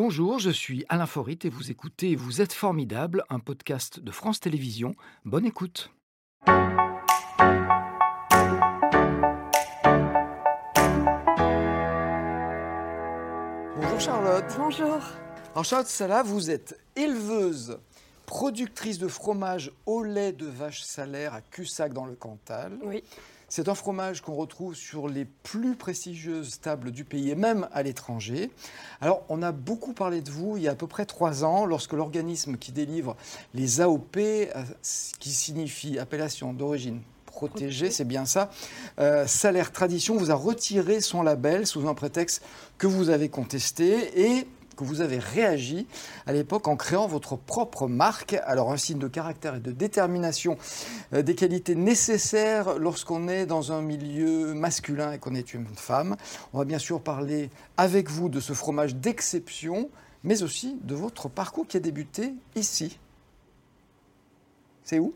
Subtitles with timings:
[0.00, 4.38] Bonjour, je suis Alain Forit et vous écoutez Vous êtes formidable, un podcast de France
[4.38, 4.94] Télévisions.
[5.24, 5.90] Bonne écoute.
[13.74, 14.44] Bonjour Charlotte.
[14.56, 15.00] Bonjour.
[15.52, 17.80] Alors Charlotte Salah, vous êtes éleveuse,
[18.24, 22.78] productrice de fromage au lait de vache salaire à Cussac dans le Cantal.
[22.84, 23.02] Oui.
[23.50, 27.82] C'est un fromage qu'on retrouve sur les plus prestigieuses tables du pays et même à
[27.82, 28.50] l'étranger.
[29.00, 31.64] Alors, on a beaucoup parlé de vous il y a à peu près trois ans,
[31.64, 33.16] lorsque l'organisme qui délivre
[33.54, 34.46] les AOP, euh,
[35.18, 38.50] qui signifie appellation d'origine protégée, c'est bien ça,
[38.98, 42.42] euh, Salaire Tradition vous a retiré son label sous un prétexte
[42.76, 44.46] que vous avez contesté et
[44.78, 45.86] que vous avez réagi
[46.26, 48.34] à l'époque en créant votre propre marque.
[48.46, 50.56] Alors un signe de caractère et de détermination,
[51.12, 56.16] euh, des qualités nécessaires lorsqu'on est dans un milieu masculin et qu'on est une femme.
[56.52, 59.90] On va bien sûr parler avec vous de ce fromage d'exception,
[60.22, 62.98] mais aussi de votre parcours qui a débuté ici.
[64.84, 65.12] C'est où?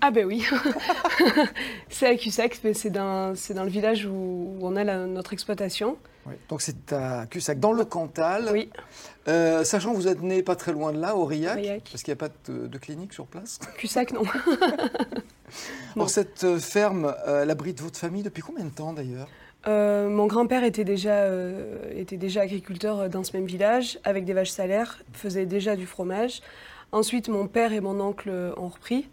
[0.00, 0.44] Ah ben oui,
[1.90, 5.96] c'est à Cussac, mais c'est dans, dans, le village où on a notre exploitation.
[6.48, 8.48] Donc c'est à Cussac, dans le Cantal.
[8.52, 8.70] Oui.
[9.28, 12.12] Euh, sachant que vous êtes né pas très loin de là, au Riac, parce qu'il
[12.12, 13.58] n'y a pas de, clinique sur place.
[13.78, 14.22] Cussac, non.
[15.96, 19.28] Alors cette euh, ferme, euh, elle abrite votre famille depuis combien de temps d'ailleurs?
[19.64, 21.28] Mon grand-père était déjà,
[21.94, 26.40] était déjà agriculteur dans ce même village, avec des vaches salaires, faisait déjà du fromage.
[26.90, 29.08] Ensuite, mon père et mon oncle ont repris.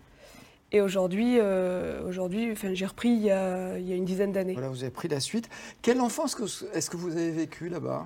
[0.71, 4.31] Et aujourd'hui, euh, aujourd'hui enfin, j'ai repris il y, a, il y, a, une dizaine
[4.31, 4.53] d'années.
[4.53, 5.49] Voilà, vous avez pris la suite.
[5.81, 6.37] Quelle enfance
[6.73, 8.05] est-ce que vous avez vécu là-bas?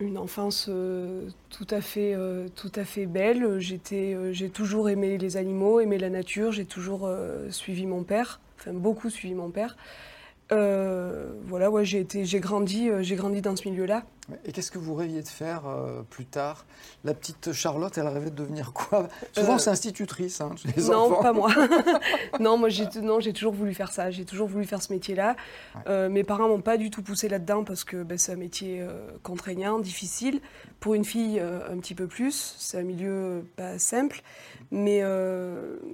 [0.00, 3.60] Une enfance euh, tout, à fait, euh, tout à fait belle.
[3.60, 6.50] J'étais, j'ai toujours aimé les animaux, aimé la nature.
[6.50, 7.08] J'ai toujours
[7.50, 9.76] suivi mon père, enfin beaucoup suivi mon père.
[10.52, 14.04] Euh, voilà, ouais, j'ai été, j'ai grandi, euh, j'ai grandi dans ce milieu-là.
[14.44, 16.64] Et qu'est-ce que vous rêviez de faire euh, plus tard?
[17.02, 19.08] La petite Charlotte, elle rêvait de devenir quoi?
[19.32, 20.40] Souvent, c'est institutrice.
[20.40, 20.54] Hein,
[20.90, 21.50] non, pas moi.
[22.40, 24.10] non, moi, j'ai, non, j'ai toujours voulu faire ça.
[24.10, 25.36] J'ai toujours voulu faire ce métier-là.
[26.08, 28.86] mes parents m'ont pas du tout poussé là-dedans parce que ben, c'est un métier
[29.22, 30.40] contraignant, difficile.
[30.80, 32.54] Pour une fille, un petit peu plus.
[32.58, 34.22] C'est un milieu pas simple.
[34.70, 35.02] Mais,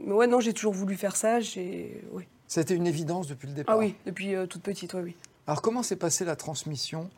[0.05, 1.41] mais ouais, non, j'ai toujours voulu faire ça.
[1.41, 2.28] J'ai, ouais.
[2.50, 5.16] C'était une évidence depuis le départ Ah oui, depuis euh, toute petite, oui, oui.
[5.47, 7.09] Alors comment s'est passée la transmission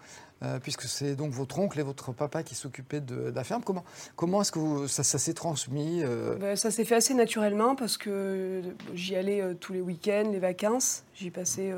[0.43, 3.63] euh, puisque c'est donc votre oncle et votre papa qui s'occupaient de, la ferme?
[3.65, 3.83] Comment,
[4.15, 6.37] comment est-ce que ça, s'est transmis euh?
[6.37, 8.61] ben, Ça s'est fait assez naturellement parce que
[8.93, 11.03] j'y allais tous les week-ends, les vacances.
[11.15, 11.73] J'y passais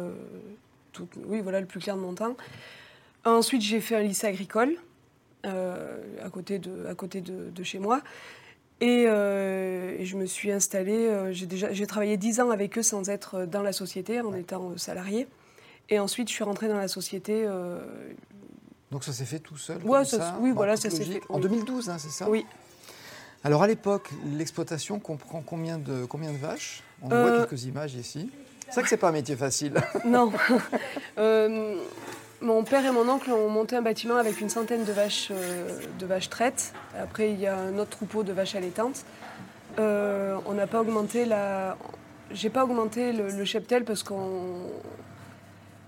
[0.92, 2.36] tout, oui, voilà, le plus clair de mon temps.
[3.24, 4.74] Ensuite, j'ai fait un lycée agricole
[5.44, 8.02] à côté, de, à côté de chez moi.
[8.82, 12.82] Euh, et, je me suis installée, euh, j'ai déjà j'ai travaillé dix ans avec eux
[12.82, 15.26] sans être dans la société, en étant euh, salarié.
[15.90, 17.46] Et ensuite, je suis rentrée dans la société.
[18.90, 21.20] Donc ça s'est fait tout seul ouais, ça, Oui, voilà, ça s'est fait.
[21.28, 22.28] En 2012, hein, c'est ça?
[22.30, 22.46] Oui.
[23.42, 26.82] Alors à l'époque, l'exploitation comprend combien de, combien de vaches?
[27.02, 28.30] On voit quelques images ici.
[28.66, 29.74] C'est vrai que c'est pas un métier facile.
[30.06, 30.32] Non.
[32.44, 35.80] Mon père et mon oncle ont monté un bâtiment avec une centaine de vaches, euh,
[35.98, 36.74] de vaches traites.
[36.94, 39.06] Après, il y a un autre troupeau de vaches allaitantes.
[39.78, 41.78] Euh, on n'a pas augmenté la.
[42.30, 44.60] J'ai pas augmenté le, cheptel parce qu'on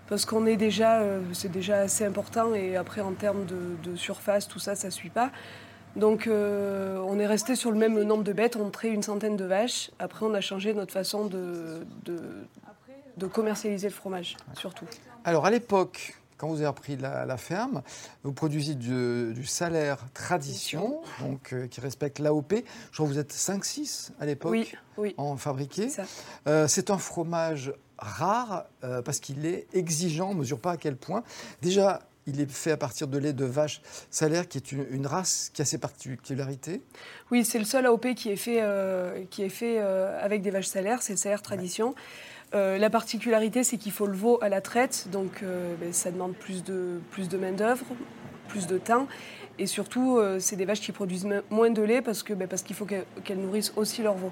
[0.09, 4.49] parce qu'on est déjà, euh, c'est déjà assez important et après en termes de, surface,
[4.49, 5.33] tout ça, ça suit pas.
[5.95, 9.45] Donc on est resté sur le même nombre de bêtes, on traite une centaine de
[9.45, 9.91] vaches.
[9.99, 14.87] Après, on a changé notre façon de, de commercialiser le fromage, surtout.
[15.25, 17.82] Alors à l'époque, quand vous avez repris la, ferme,
[18.22, 22.52] vous produisez du, salaire tradition, donc, euh, qui respecte l'AOP.
[22.52, 24.76] Je crois que vous êtes 5-6 à l'époque
[25.16, 25.88] en fabriqué.
[26.47, 30.76] Euh, c'est un fromage rare euh, parce qu'il est exigeant, on ne mesure pas à
[30.76, 31.22] quel point.
[31.62, 33.80] Déjà, il est fait à partir de lait de vache
[34.10, 36.82] salaire, qui est une, race qui a ses particularités.
[37.30, 38.60] Oui, c'est le seul AOP qui est fait,
[39.30, 41.94] qui est fait avec des vaches salaires, c'est le salaire tradition.
[42.55, 46.11] Euh, la particularité, c'est qu'il faut le veau à la traite, donc euh, ben, ça
[46.11, 47.84] demande plus de, plus de main-d'œuvre,
[48.49, 49.09] plus de temps.
[49.59, 52.63] Et surtout, euh, c'est des vaches qui produisent moins de lait parce qu'il ben, parce
[52.63, 54.31] qu'il faut qu'elles nourrissent aussi leur veau.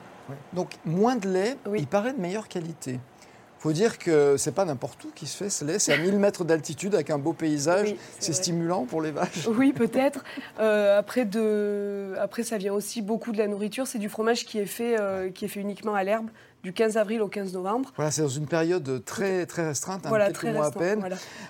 [0.52, 2.93] Donc, moins de lait, il paraît de meilleure qualité.
[2.93, 5.96] Il faut dire que c'est pas n'importe où qui se fait ce lait, c'est à
[5.96, 7.94] 1000 mètres d'altitude avec un beau paysage.
[8.20, 9.49] c'est stimulant pour les vaches.
[9.49, 10.22] Oui, peut-être.
[10.58, 12.14] après, de...
[12.20, 13.87] après, ça vient aussi beaucoup de la nourriture.
[13.87, 14.96] C'est du fromage qui est fait,
[15.32, 16.28] qui est fait uniquement à l'herbe
[16.64, 17.93] du 15 avril au 15 novembre.
[17.94, 21.06] Voilà, c'est dans une période très, très restreinte, un quelques mois à peine.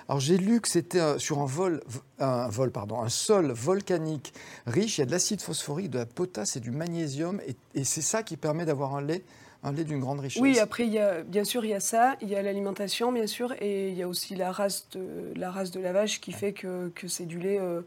[0.09, 1.81] Alors j'ai lu que c'était euh, sur un vol,
[2.19, 4.33] un vol, pardon, un sol volcanique
[4.67, 4.97] riche.
[4.97, 8.23] Il y a de l'acide phosphorique, de la potasse et du magnésium, et, c'est ça
[8.23, 9.23] qui permet d'avoir un lait
[9.63, 10.43] un lait d'une grande richesse.
[10.43, 13.11] Oui, après, il y a, bien sûr, il y a ça, il y a l'alimentation,
[13.11, 16.21] bien sûr, et il y a aussi la race de la, race de la vache
[16.21, 17.81] qui fait que, que c'est du lait, euh,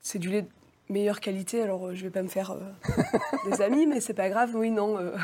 [0.00, 0.46] c'est du lait
[0.88, 4.28] Meilleure qualité, alors euh, je vais pas me faire euh, des amis, mais c'est pas
[4.28, 4.96] grave, oui, non.
[4.98, 5.16] euh,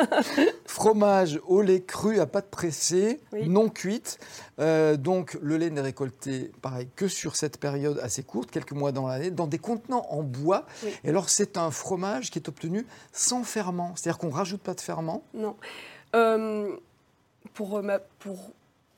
[0.66, 3.46] Fromage au lait cru à pâte pressée, Oui.
[3.48, 4.18] non cuite.
[4.58, 8.90] Euh, donc le lait n'est récolté, pareil, que sur cette période assez courte, quelques mois
[8.92, 10.64] dans l'année, dans des contenants en bois.
[10.82, 10.90] Oui.
[11.04, 14.80] Et alors c'est un fromage qui est obtenu sans ferment, c'est-à-dire qu'on rajoute pas de
[14.80, 15.22] ferment?
[15.34, 15.56] non.
[17.54, 18.50] Pour, ma, pour.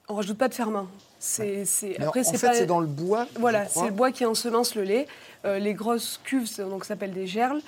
[0.08, 0.87] On rajoute pas de ferment.
[1.20, 1.64] C'est,
[2.00, 2.55] après, en c'est fait, pas.
[2.55, 3.26] c'est dans le bois.
[3.38, 5.06] Voilà, c'est le bois qui ensemence le lait.
[5.44, 7.60] Euh, les grosses cuves, donc ça s'appelle des gerles.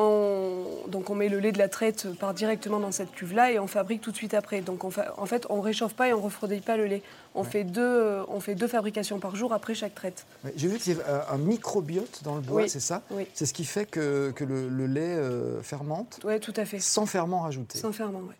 [0.00, 3.58] On, donc on met le lait de la traite par directement dans cette cuve-là et
[3.58, 4.60] on fabrique tout de suite après.
[4.60, 7.02] Donc on fa- en fait, on réchauffe pas et on refroidit pas le lait.
[7.34, 10.24] On, fait deux, euh, on fait deux fabrications par jour après chaque traite.
[10.44, 12.70] Ouais, J'ai vu qu'il y avait un- un microbiote dans le bois, Oui.
[12.70, 16.38] c'est ça Oui, C'est ce qui fait que, que le, le lait euh, fermente ouais,
[16.38, 16.78] tout à fait.
[16.78, 17.76] sans ferment rajouté.
[17.78, 18.36] Sans ferment, ouais.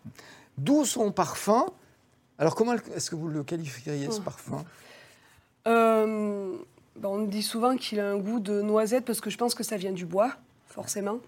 [0.57, 1.65] D'où son parfum.
[2.39, 4.23] Alors comment est-ce que vous le qualifieriez ce Oh.
[4.23, 4.63] parfum?
[5.67, 6.55] Euh,
[6.95, 9.53] ben, on me dit souvent qu'il a un goût de noisette parce que je pense
[9.53, 10.31] que ça vient du bois,
[10.67, 11.19] forcément.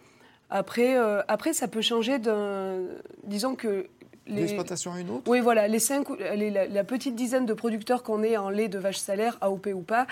[0.49, 2.77] Après, euh, après ça peut changer d'un.
[3.23, 3.87] Disons que.
[4.27, 4.43] D'une Les...
[4.43, 5.23] exploitation à une autre?
[5.29, 8.69] Oui, voilà, les cinq, les- la, la petite dizaine de producteurs qu'on est en lait
[8.69, 10.05] de vache salaire, AOP ou pas,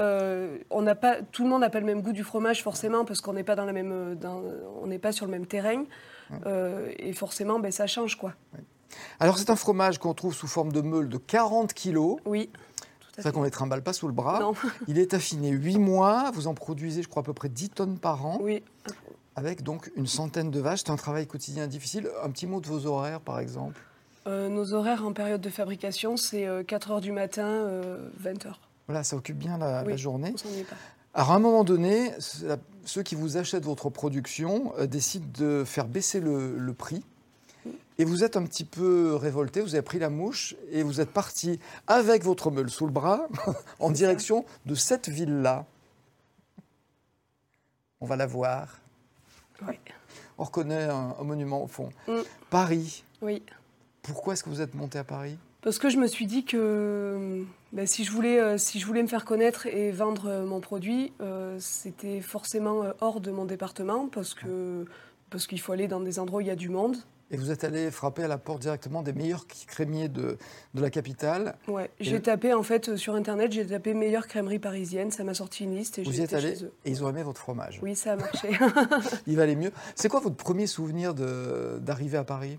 [0.00, 3.04] euh, on n'a pas, tout le monde n'a pas le même goût du fromage forcément
[3.06, 4.42] parce qu'on n'est pas dans la même, dans-
[4.82, 5.84] on n'est pas sur le même terrain
[6.98, 8.34] et forcément, ben, ça change quoi.
[9.20, 12.18] Alors c'est un fromage qu'on trouve sous forme de meule de 40 kilos.
[12.26, 12.50] Oui.
[13.16, 14.40] C'est ça qu'on ne les trimballe pas sous le bras.
[14.40, 14.54] Non,
[14.88, 16.30] Il est affiné 8 mois.
[16.34, 18.38] Vous en produisez, je crois, à peu près 10 tonnes par an.
[18.42, 18.62] oui.
[19.36, 20.82] Avec donc une centaine de vaches.
[20.84, 22.08] C'est un travail quotidien difficile.
[22.22, 23.80] Un petit mot de vos horaires, par exemple.
[24.28, 27.68] Euh, nos horaires en période de fabrication, c'est 4 heures du matin,
[28.20, 28.60] 20 heures.
[28.86, 29.90] Voilà, ça occupe bien la, Oui.
[29.90, 30.30] la journée.
[30.34, 30.76] On s'ennuie pas.
[31.14, 32.12] Alors, à un moment donné,
[32.84, 37.04] ceux qui vous achètent votre production euh, décident de faire baisser le, le prix.
[37.98, 41.10] Et vous êtes un petit peu révolté, vous avez pris la mouche et vous êtes
[41.10, 43.28] parti avec votre meule sous le bras
[43.78, 45.64] en direction de cette ville-là.
[48.00, 48.80] On va la voir.
[49.66, 49.78] Ouais.
[50.36, 51.90] On reconnaît un, un monument au fond.
[52.08, 52.20] Mm.
[52.50, 53.04] Paris.
[53.22, 53.42] Oui.
[54.02, 55.38] Pourquoi est-ce que vous êtes monté à Paris?
[55.64, 57.42] Parce que je me suis dit que
[57.72, 60.60] ben, si, je voulais, euh, si je voulais me faire connaître et vendre euh, mon
[60.60, 64.84] produit, euh, c'était forcément euh, hors de mon département parce que
[65.30, 66.98] parce qu'il faut aller dans des endroits où il y a du monde.
[67.30, 70.36] Et vous êtes allé frapper à la porte directement des meilleurs crémiers de,
[70.74, 71.56] de la capitale.
[71.66, 71.90] Ouais.
[71.98, 75.64] J'ai tapé en fait euh, sur internet, j'ai tapé meilleure crèmerie parisienne, ça m'a sorti
[75.64, 76.72] une liste et j'ai été allé chez eux.
[76.84, 77.80] et ils ont aimé votre fromage.
[77.82, 78.50] Oui, ça a marché.
[79.26, 79.72] Il va aller mieux.
[79.94, 82.58] C'est quoi votre premier souvenir d'arriver à Paris?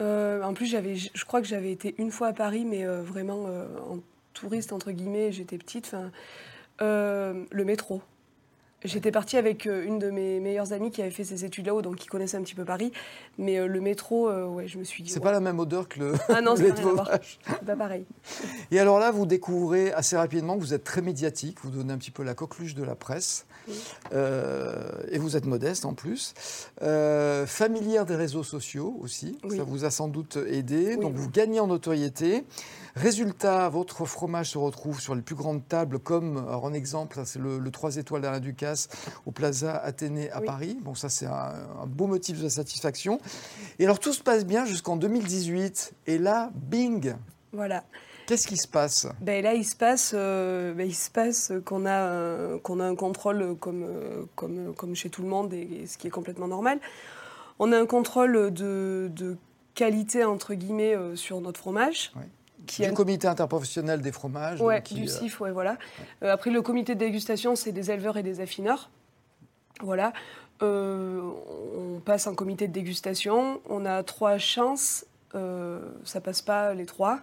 [0.00, 3.02] Euh, en plus, j'avais, je crois que j'avais été une fois à Paris, mais euh,
[3.02, 3.98] vraiment euh, en
[4.32, 5.32] touriste entre guillemets.
[5.32, 5.86] J'étais petite.
[5.86, 6.10] Enfin,
[6.80, 8.02] le métro.
[8.84, 11.80] J'étais partie avec euh, une de mes meilleures amies qui avait fait ses études là-haut,
[11.80, 12.92] donc qui connaissait un petit peu Paris.
[13.38, 15.08] Mais euh, le métro, euh, ouais, je me suis dit.
[15.10, 15.22] C'est ouais.
[15.24, 16.54] pas la même odeur que le, Ah non.
[16.56, 18.04] C'est pas pareil.
[18.70, 21.98] Et alors là, vous découvrez assez rapidement que vous êtes très médiatique, vous donnez un
[21.98, 23.74] petit peu la coqueluche de la presse, Oui.
[24.12, 26.34] Euh, et vous êtes modeste en plus.
[26.82, 29.56] Euh, familière des réseaux sociaux aussi, Oui.
[29.56, 31.02] ça vous a sans doute aidé, Oui.
[31.02, 32.44] donc vous gagnez en notoriété.
[32.96, 37.40] Résultat, votre fromage se retrouve sur les plus grandes tables, comme alors, en exemple, c'est
[37.40, 38.73] le, le 3 étoiles d'Alain Ducasse
[39.26, 40.46] au Plaza Athénée à Oui.
[40.46, 40.78] Paris.
[40.82, 43.20] Bon, ça c'est un, un beau motif de satisfaction.
[43.78, 47.14] Et alors tout se passe bien jusqu'en 2018, et là, bing
[47.52, 47.84] Voilà.
[48.26, 49.06] Qu'est-ce qui se passe?
[49.20, 51.92] Ben là, il se passe, euh, ben, il se passe qu'on a,
[52.54, 55.86] un- qu'on a un contrôle comme, euh, comme, comme chez tout le monde, et, et
[55.86, 56.80] ce qui est complètement normal.
[57.58, 59.36] On a un contrôle de, de
[59.74, 62.12] qualité, entre guillemets, euh, sur notre fromage.
[62.16, 62.22] Ouais.
[62.66, 64.60] Qui Du a- comité interprofessionnel des fromages.
[64.84, 65.76] Qui, du euh, CIF, ouais, voilà.
[66.22, 68.90] Euh, après, le comité de dégustation, c'est des éleveurs et des affineurs.
[69.80, 70.12] Voilà.
[70.62, 71.20] Euh,
[71.76, 73.60] on passe en comité de dégustation.
[73.68, 75.04] On a trois chances.
[75.34, 77.20] Euh, ça passe pas les trois.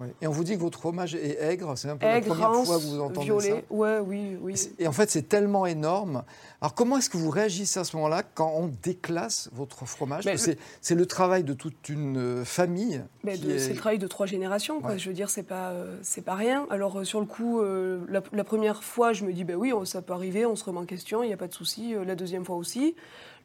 [0.00, 0.14] Ouais.
[0.20, 2.50] Et on vous dit que votre fromage est aigre, c'est un peu la Aigre, première
[2.52, 3.50] rance, fois que vous entendez violet.
[3.68, 3.74] ça.
[3.74, 4.54] Ouais, oui, Et oui.
[4.78, 6.24] Et en fait, c'est tellement énorme.
[6.60, 10.94] Alors, comment est-ce que vous réagissez à ce moment-là quand on déclasse votre fromage c'est-
[10.94, 13.02] le travail de toute une euh, famille.
[13.26, 14.92] Est- C'est le travail de trois générations, quoi.
[14.92, 14.98] Ouais.
[14.98, 16.66] Je veux dire, c'est pas, euh, c'est pas rien.
[16.70, 19.72] Alors, euh, sur le coup, euh, la, la première fois, je me dis, ben oui,
[19.84, 21.94] ça peut arriver, on se remet en question, il n'y a pas de souci.
[22.06, 22.94] La deuxième fois aussi.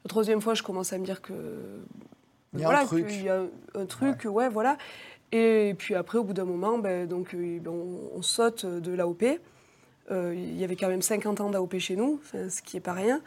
[0.03, 1.33] La troisième fois, je commence à me dire que.
[2.53, 3.07] Il y a voilà, un truc.
[3.07, 3.43] qu'il y a
[3.75, 4.77] un truc, ouais, voilà.
[5.31, 8.91] Et puis après, au bout d'un moment, ben, donc, euh, ben, on, on saute de
[8.93, 9.23] l'AOP.
[10.11, 12.93] Euh, il y avait quand même 50 ans d'AOP chez nous, ce qui est pas
[12.93, 13.21] rien.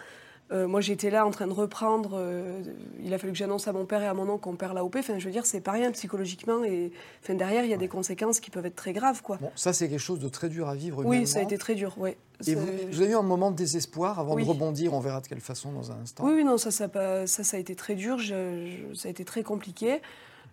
[0.53, 2.11] Euh, moi, j'étais là en train de reprendre.
[2.17, 2.61] euh,
[3.03, 4.97] il a fallu que j'annonce à mon père et à mon oncle qu'on perd l'AOP.
[4.99, 6.63] Enfin, je veux dire, c'est pas rien psychologiquement.
[6.63, 6.93] Et
[7.23, 9.39] enfin, derrière, il y a des conséquences qui peuvent être très graves, quoi.
[9.41, 11.03] Bon, ça, c'est quelque chose de très dur à vivre.
[11.07, 12.19] oui, ça a été très dur, ouais.
[12.47, 14.45] Et vous, vous avez eu un moment de désespoir avant Oui.
[14.45, 14.93] de rebondir.
[14.93, 16.23] On verra de quelle façon dans un instant.
[16.27, 18.19] Oui, oui, non, ça, ça, a pas- ça, ça a été très dur.
[18.19, 20.03] je- je- ça a été très compliqué.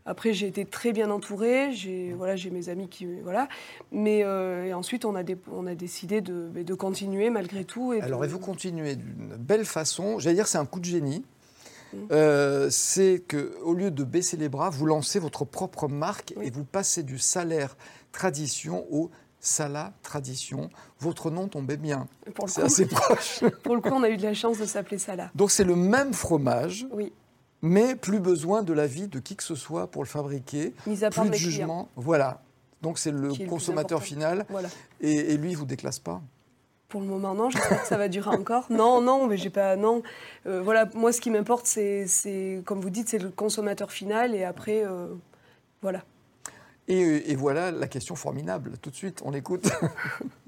[0.05, 1.71] Après, j'ai été très bien entourée.
[1.73, 3.47] J'ai voilà, j'ai mes amis qui voilà.
[3.91, 7.93] Mais euh, et ensuite, on a, des, on a décidé de, de continuer malgré tout.
[7.93, 10.17] Et Alors, de- et vous continuez d'une belle façon.
[10.19, 11.23] J'allais dire, c'est un coup de génie.
[11.93, 11.97] Mm.
[12.11, 16.47] Euh, c'est que au lieu de baisser les bras, vous lancez votre propre marque Oui.
[16.47, 17.75] et vous passez du salaire
[18.11, 19.11] tradition au
[19.43, 20.69] Sala Tradition.
[20.99, 22.07] Votre nom tombait bien.
[22.47, 23.43] C'est assez proche.
[23.63, 25.31] pour le coup, on a eu de la chance de s'appeler ça là.
[25.35, 27.11] Donc c'est le même fromage, Oui,
[27.61, 30.73] mais plus besoin de l'avis de qui que ce soit pour le fabriquer.
[30.87, 31.49] mis à part Plus de clients.
[31.51, 31.89] jugement.
[31.95, 32.41] Voilà.
[32.81, 34.45] Donc c'est le Qui consommateur final.
[34.49, 34.69] Voilà.
[35.01, 36.21] Et, et lui, il vous déclasse pas.
[36.89, 37.49] Pour le moment, non.
[37.49, 38.65] J'espère que ça va durer encore.
[38.69, 39.75] Non, non, mais j'ai pas.
[39.75, 40.01] Non.
[40.47, 40.89] Euh, voilà.
[40.95, 44.33] Moi, ce qui m'importe, c'est, c'est, comme vous dites, c'est le consommateur final.
[44.35, 45.07] Et après, euh,
[45.81, 46.03] voilà.
[46.87, 48.73] Et, et voilà la question formidable.
[48.81, 49.69] Tout de suite, on l'écoute.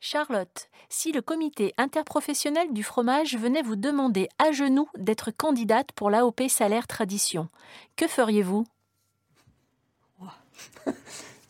[0.00, 6.08] Charlotte, si le comité interprofessionnel du fromage venait vous demander à genoux d'être candidate pour
[6.08, 7.48] l'AOP Salaire Tradition,
[7.96, 8.66] que feriez-vous?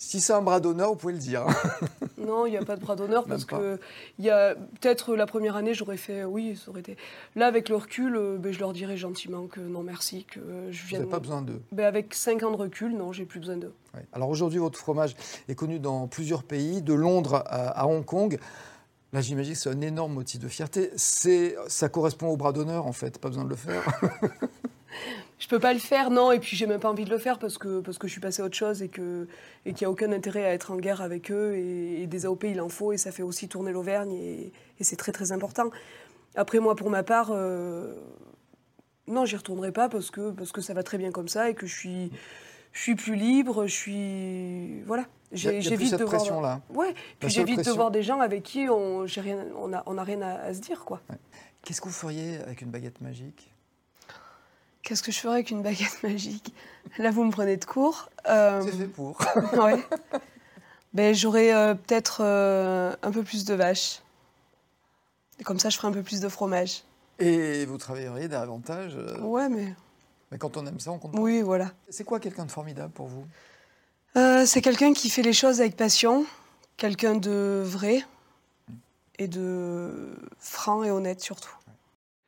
[0.01, 1.45] Si c'est un bras d'honneur, vous pouvez le dire.
[2.19, 3.59] Non, il n'y a pas de bras d'honneur parce pas.
[3.59, 3.79] que
[4.19, 6.97] il y a peut-être la première année, j'aurais fait oui, ça aurait été.
[7.37, 10.83] Là, avec le recul, euh, ben, je leur dirais gentiment que non, merci, que je
[10.83, 10.99] Vous viens.
[10.99, 11.61] n'avez pas besoin d'eux.
[11.73, 13.73] Ben, avec 5 ans de recul, non, j'ai plus besoin d'eux.
[13.95, 14.05] Ouais.
[14.13, 15.15] Alors aujourd'hui, votre fromage
[15.49, 18.39] est connu dans plusieurs pays, de Londres à, à Hong Kong.
[19.13, 20.91] Là, j'imagine que c'est un énorme motif de fierté.
[20.97, 23.19] C'est, ça correspond au bras d'honneur, en fait.
[23.19, 23.83] Pas besoin de le faire.
[25.39, 27.39] Je peux pas le faire, non, et puis j'ai même pas envie de le faire
[27.39, 29.29] parce que, parce que je suis passée à autre chose et que
[29.65, 31.55] et qu'il n'y a aucun intérêt à être en guerre avec eux.
[31.55, 34.85] Et, et des AOP, il en faut et ça fait aussi tourner l'Auvergne et, et
[34.85, 35.71] c'est très très important.
[36.35, 37.95] Après, moi, pour ma part, euh,
[39.07, 41.55] non, j'y retournerai pas parce que, parce que ça va très bien comme ça et
[41.55, 42.11] que je suis,
[42.73, 44.83] je suis plus libre, je suis.
[44.87, 45.07] Voilà.
[45.31, 46.17] J'évite cette de voir.
[46.17, 46.61] pression-là.
[46.71, 49.99] Ouais, puis j'évite de pression- voir des gens avec qui on rien, on a, on
[49.99, 51.01] a rien à, à se dire, quoi.
[51.63, 53.53] Qu'est-ce que vous feriez avec une baguette magique?
[54.89, 56.55] Qu'est-ce que je ferais avec une baguette magique?
[56.97, 58.09] Là, vous me prenez de court.
[58.27, 59.19] Euh, C'est fait pour.
[59.53, 59.85] ouais.
[60.95, 64.01] Ben, j'aurais euh, peut-être euh, un peu plus de vaches.
[65.39, 66.85] Et comme ça, je ferais un peu plus de fromage.
[67.19, 68.95] Et vous travailleriez davantage.
[68.97, 69.75] euh, Ouais, mais
[70.33, 71.13] Mais quand on aime ça, on compte.
[71.13, 71.19] pas.
[71.21, 71.71] oui, voilà.
[71.91, 73.27] C'est quoi quelqu'un de formidable pour vous?
[74.47, 76.25] C'est quelqu'un qui fait les choses avec passion,
[76.79, 78.03] quelqu'un de vrai
[79.19, 81.55] et de franc et honnête surtout.